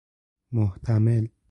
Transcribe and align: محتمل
محتمل 0.51 1.29